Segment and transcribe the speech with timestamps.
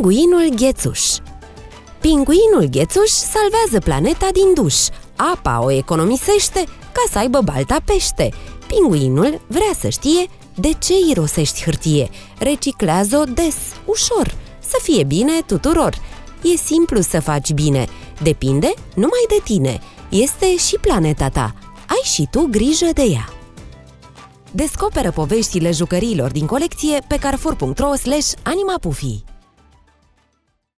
[0.00, 1.00] Pinguinul Ghețuș
[2.00, 4.74] Pinguinul Ghețuș salvează planeta din duș.
[5.16, 8.28] Apa o economisește ca să aibă balta pește.
[8.66, 12.10] Pinguinul vrea să știe de ce irosești hârtie.
[12.38, 15.94] Reciclează-o des, ușor, să fie bine tuturor.
[16.42, 17.86] E simplu să faci bine,
[18.22, 19.80] depinde numai de tine.
[20.08, 21.54] Este și planeta ta.
[21.88, 23.28] Ai și tu grijă de ea.
[24.50, 27.90] Descoperă poveștile jucăriilor din colecție pe carrefour.ro
[28.42, 29.24] animapufi.